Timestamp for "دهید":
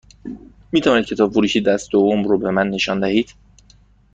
2.99-3.33